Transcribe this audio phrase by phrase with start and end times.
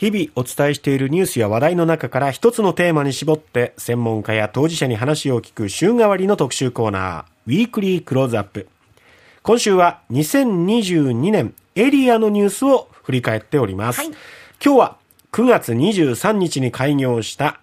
[0.00, 8.66] 日々お伝えしているニュースや話題の中から一つのテーマに絞って専門家や当事者に話を聞く週替わりの特集コーナー、ウィークリークローズアップ。
[9.42, 13.98] 今週は2022年エリアのニュースを振り返っております。
[13.98, 14.08] はい、
[14.64, 14.96] 今日は
[15.32, 17.60] 9月23日に開業した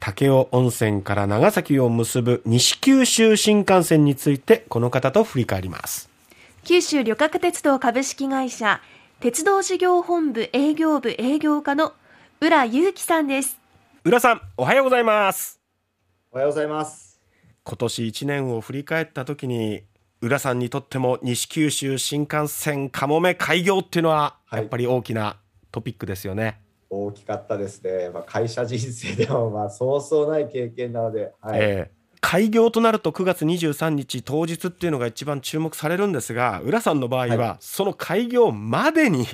[0.00, 6.10] 武雄温泉から長崎を結ぶ西九州新幹線についてこの方と振り返ります。
[6.64, 8.80] 九州旅客鉄道株式会社
[9.18, 11.94] 鉄道事業本部営業部営業課の
[12.38, 13.58] 浦祐樹さんです。
[14.04, 15.58] 浦さんおはようございます。
[16.30, 17.18] おはようございます。
[17.64, 19.84] 今年1年を振り返った時に
[20.20, 25.38] 浦さんにとっても西九州新幹線かもめ開業っていうのはやっぱり大きな
[25.72, 26.54] トピックですよね、はい、
[26.90, 31.95] 大きかったですね、まあ、会社人生でもまあそうそうない経験なので、はい、えー
[32.28, 39.28] 開業となると9月23日当日っていうのが一番注目されるんですが浦さんの場合はその開業までに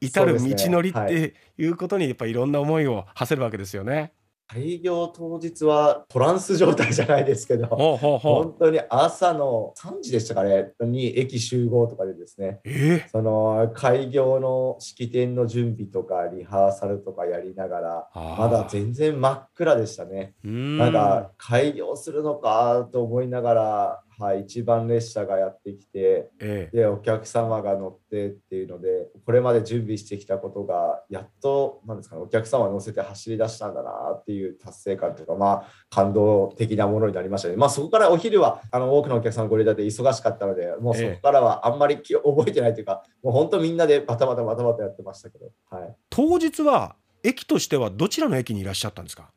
[0.00, 4.12] 至る道のりっていうことにやっぱいろんな思いを馳せるわけですよね。
[4.50, 20.34] 開業当日はトランス状態じゃないですけど、本当に朝の3時でしたかね、に駅集合とかでですね、えー、その開業の式典の準備とかリハーサルとかやりながら、まだ全然真っ暗でしたね。
[20.48, 20.78] ん。
[20.78, 49.30] なんか開業するのかと思いながら、はい、一番列車がやってきて、ええ、でお客様が乗ってっていうのでこれまで準備してきたことがやっとなんですか、ね、お客様を乗せて走り出したんだなっていう達成感というか、まあ、感動的なものになりましたね、まあ、そこからお昼はあの多くのお客さんご利用で忙しかったのでもうそこからはあんまり覚えてないというか、もう本当みんなでバタバタバタバタやってましたけど、はい、当日は駅としてはどちらの駅にいらっしゃったんですか？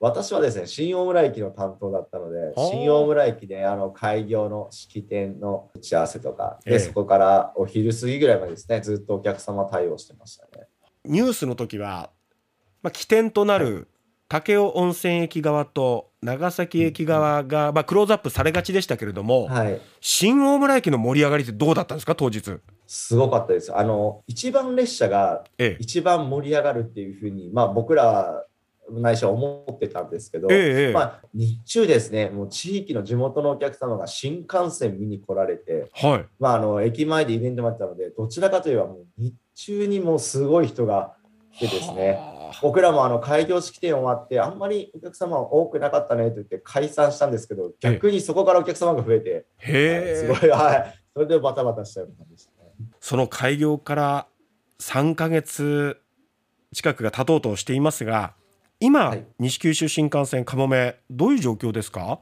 [0.00, 10.66] 私はですね、新大村駅の担当だったので、新大村駅であの開業の式典の打ち合わせとか、で、ええ、そこからお昼過ぎぐらいまでですね、ずっとお客様対応してましたね。
[11.04, 12.10] ニュースの時は、
[12.82, 13.88] まあ、起点となる
[14.28, 22.58] 武雄温泉駅側と長崎駅側が、まあ、クローズアップされがちでしたけれども、はい、新大村駅の盛り上がりってどうだったんですか、当日？
[22.86, 23.76] すごかったです。
[23.76, 25.44] あの、一番列車が
[25.78, 28.44] 一番盛り上がるっていうふうに、まあ僕ら
[28.92, 41.14] 内緒思ってたんですけど、ええ、まあ、日中ですね、もう地域の地元のお客様が新幹線見に来られて、はい、まあ、あの駅前でイベントもあったので、どちらかといえばもう日中にもすごい人が
[41.52, 42.18] 来てですね、
[42.62, 52.70] 僕らもあの開業式典終わって、あんまりお客様多くなかったねと言って解散したんですけど、逆にそこからお客様が増えて、へすごい、はい、それでバタバタしちゃう感じでしたね。
[53.00, 54.26] その開業から
[54.80, 56.00] 3か月
[56.72, 58.34] 近くが経とうとしていますが、
[58.82, 62.18] 今、はい、西九州新幹線かもめどういう状況ですか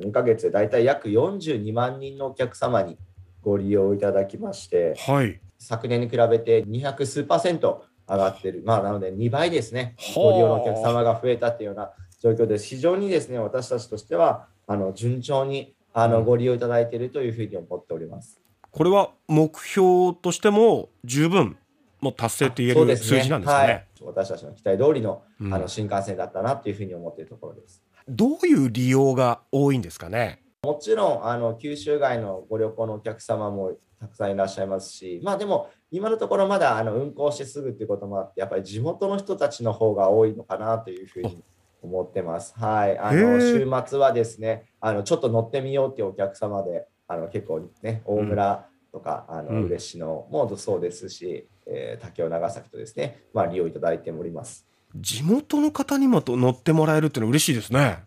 [0.00, 2.96] ？2ヶ月でだいたい約42万人のお客様に
[3.42, 11.90] ご利用いただきまして、はい、昨年に比べて200数パーセント上がってる、まあ、なので2倍ですね、ご利用のお客様が増えたというような
[12.20, 12.66] 状況です。
[12.66, 18.40] 非常にですね私たちとしてはあの順調にあのご利用いただいているというふうに思っております。
[18.70, 21.56] これは目標としても十分
[22.00, 23.58] もう達成と言える数字なんですね。
[23.58, 27.82] はい、私たちの期待通りの,、あの新幹線だったなっていうふうに思っているところです。
[28.08, 30.42] どういう利用が多いんですかね？
[30.62, 41.42] もちろんあの九州外のご旅行のお客様もたくさんいらっしゃいますし、まあでも今のところまだあの運行してすぐっていうこともあって、やっぱり地元の人たちの方が多いのかなというふうに
[41.82, 42.52] 思ってます。
[42.56, 54.66] はい、あの週末はですね、あのちょっと乗ってみようっていうお客様で、あの結構ね大村とか、うん、あの嬉野もそうですし、えー、武雄長崎とですね、まあ、利用いただいております。
[54.94, 57.98] 地元の方にも乗ってもらえるっていうのは嬉しいですね。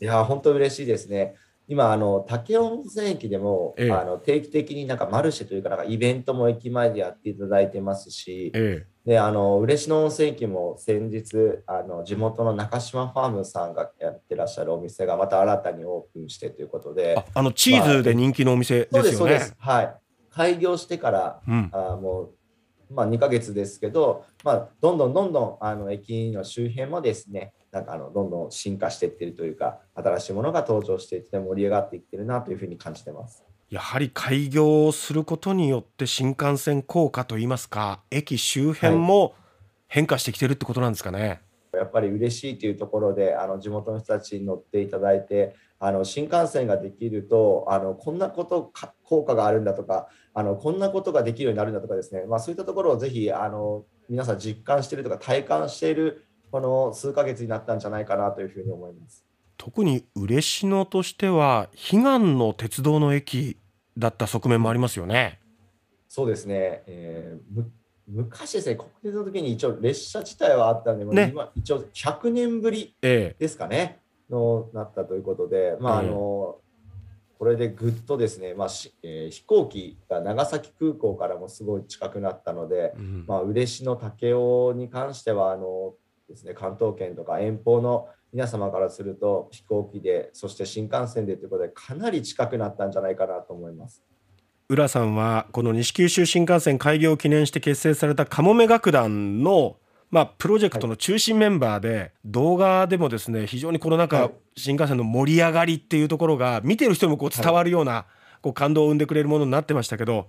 [0.00, 1.36] いや本当嬉しいですね。
[1.66, 11.34] 今あの武雄温泉駅でも、ええ、あの定期的になんかマルシェというかなんかイベントも駅前でやっていただいてますし、ええ、であの嬉野温泉駅も先日
[11.66, 17.16] あの地元の中島ファームさんがやってらっしゃるお店がまた新たにオープンしてということで。
[17.32, 19.54] あのチーズで人気のお店ですよね、まあ、そうですそうです。
[19.58, 19.94] はい。
[20.34, 22.33] 開業してから、うん、あもう
[22.94, 39.34] まあ、2ヶ月ですけど、まあ、どんどんどんどんあの駅の周辺もですねなんかあのどんどん進化していってるというか新しいものが登場していって盛り上がっていってるなというふうに感じてますやはり開業することによって新幹線効果といいますか駅周辺も
[39.88, 41.28] 変化してきてるってことなんですかね。
[41.28, 41.40] はい
[41.76, 48.72] やっぱり嬉しいというところであの地元の人たちに乗っていただいてあの新幹線ができるとあのこんなこと
[49.02, 59.24] 効果があるんだとかあのこんなことができるようになるんだとかですね、まあ、そういったところをぜひあの皆さん実感しているとか体感しているこの数ヶ月になったんじゃないかなというふうに思います。
[59.56, 63.58] 特に嬉野としては悲願の鉄道の駅
[63.96, 65.40] だった側面もありますよね。
[66.08, 67.64] そうですね、えー、
[68.06, 76.58] 昔ですね、国鉄の時に一応列車自体はあったんで、ね、今一応100年ぶりですかね、ええ、のなったということで、まああの、
[77.38, 85.94] これでぐっとですね、まあしえー、飛行機が長崎空港からもすごい近くなったので、うん、まあ、嬉野武雄に関してはあの
[86.28, 94.02] ですね関東圏とか遠方の皆様からすると飛行機でそして新幹線でということでかなり近くなったんじゃないかなと思います。
[94.68, 99.76] 浦さんはこの西九州新幹線開業を記念して結成されたかもめ楽団の
[100.10, 108.06] まあ、プロジェクトの中心メンバーで、動画でもですね非常にこの中、新幹線の盛り上がりっていうところが見てる人もこう伝わるような、
[108.40, 110.28] こう感動を生んでくれるものになってましたけど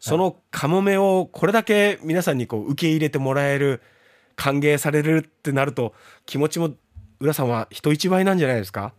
[0.00, 3.82] そのかもめをこれだけ皆さんにこう受け入れてもらえる
[4.34, 5.94] 歓迎されるってなると
[6.26, 6.70] 気持ちも
[7.20, 8.94] 浦さんは人一倍なんじゃないですか？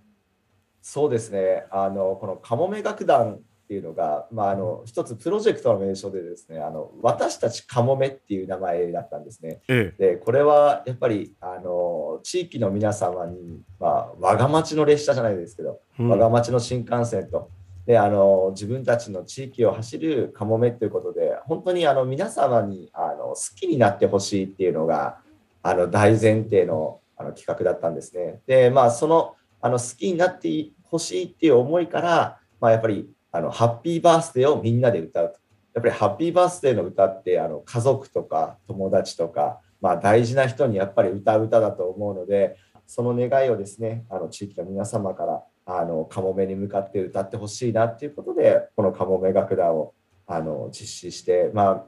[0.81, 1.65] そうですね。
[1.71, 3.39] あのこのかもめ楽団
[3.71, 9.61] っていうのが、まあ、あの一つプロジェクトの名称でですねあの私たちかもめっていう名前だったんですね。
[9.69, 17.49] ええ、でこれはやっぱりあの地域の皆様に、まあ、我が町の列車じゃないですけど、うん、我が町の新幹線と
[17.85, 25.19] であの自分たちの地域を走るかもめということで本当にあの皆様にあの好きになってほしいっていうのが
[25.63, 28.41] あの大前提のあの企画だったんですね。
[28.47, 35.39] でまあそのあの好きになってほしいっていう思いから、まあ、やっぱりあのハッピーバースデーをみんなで歌うと。
[35.73, 49.93] やっぱりハッピーバースデーの歌ってあの家族とか友達とか、まあ、大事な人にやっぱり歌う歌だと思うのでその願いをですねあの地域の皆様からあのカモメに向かって歌ってほしいなっていうことでこのカモメ楽団を
[50.27, 51.85] あの実施してまあ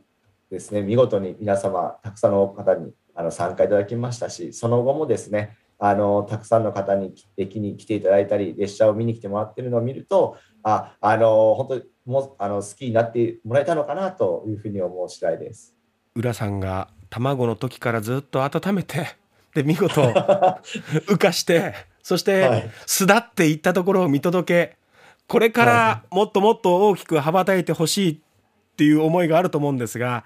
[0.50, 15.76] ですね見事に皆様たくさんの方にあの参加いただきましたしその後もですねあのたくさんの方に駅に来ていただいたり列車を見に来てもらってるのを見るとああの本当にもあの好きになってもらえたのかなというふうに思う次第です。
[16.16, 19.18] 浦さんが卵の時からずっと温めて
[19.54, 20.02] で見事
[21.10, 24.78] 浮かしてそして巣立っていったところを見届け
[25.28, 28.18] これからもっともっと大きく羽ばたいてほしいっ
[28.78, 30.24] ていう思いがあると思うんですが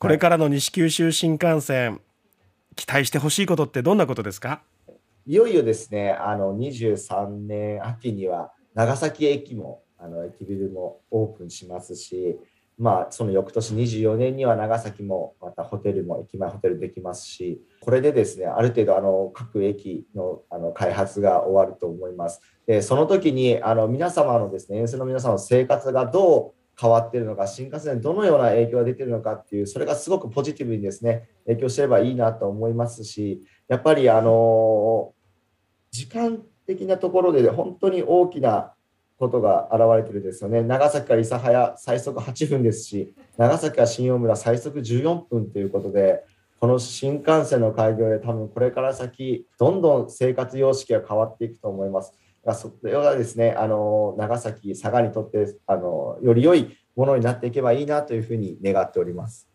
[0.00, 2.00] これからの西九州新幹線
[2.74, 4.62] 期待してほしいことってどんなことですか？
[5.30, 12.36] いよいよですねあの23年秋には長崎駅もあの駅ビルもオープンしますし、
[12.76, 22.40] まあ、その翌年24年には長崎もまたホテルも駅前ホテルできますしこれでですねある程度あの各駅のあの開発が終わると思います。
[22.66, 35.12] でその時にあの皆様のですね沿線の皆様の生活がどう変わっているのか新幹線でどのような影響が出ているのかっていうそれがすごくポジティブにですね影響してればいいなと思いますしやっぱりあの
[35.90, 38.74] 時間的なところで本当に大きな
[39.18, 40.62] ことが現れてるですよね。
[40.62, 46.24] 長崎から諫早最速8分ですし、長崎から新大村最速14分ということで、
[46.58, 52.14] この新幹線の開業で多分これから先、どんどん生活様式が変わっていくと思います。
[52.54, 59.48] それがですね、あの長崎、佐賀にとってあのより良いものになっていけばいいなというふうに願っております。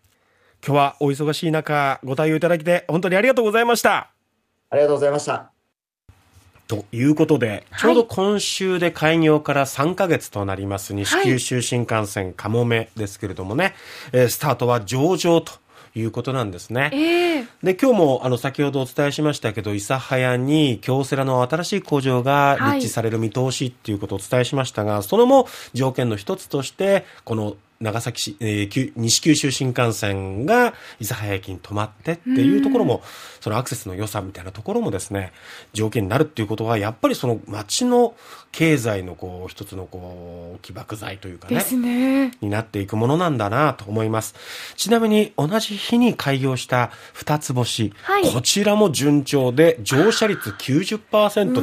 [0.66, 4.12] 今日はお忙しい中、ご対応いただきて本当にありがとうございました。
[4.70, 5.55] ありがとうございました。
[6.68, 13.76] ということで、ちょうど今週で開業から3か月となります西九州新幹線かもめですけれどもね、
[14.12, 15.54] はい、スタートは上々と
[15.96, 16.90] いうことなんですね。
[16.94, 33.02] えー、で、今日もあの先ほどお伝えしましたけど、諫早に京セラの新しい工場が立地される見通しっていうことをお伝えしましたが、はい、そのも条件の一つとして、この長崎市、えー、西九州新幹線が諫早駅に止まってっていうところも、
[33.42, 35.34] そのアクセスの良さみたいなところもですね、
[35.74, 38.16] 条件になるっていうことは、やっぱりその街の
[38.52, 42.32] 経済のこう、一つのこう、起爆剤というかね、ね。
[42.42, 44.36] になっていくものなんだなと思います。
[44.78, 51.62] ちなみに同じ日に開業した二つ星、はい、こちらも順調で乗車率90%って、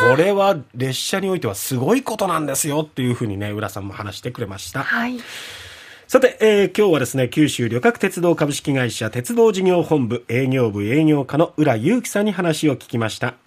[0.00, 4.82] これは列車においてはすごいことなんですよっていうふうにね、浦さんも話してくれました。
[4.82, 5.18] はい。
[6.08, 13.34] さて、えー、今日はですね、九州旅客鉄道株式会社鉄道事業本部営業部営業課の浦祐樹さんに話を聞きました。